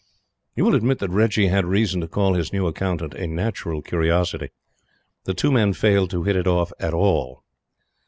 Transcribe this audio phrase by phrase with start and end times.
[0.55, 4.49] You will admit that Reggie had reason to call his new Accountant a Natural Curiosity.
[5.25, 7.43] The two men failed to hit it off at all.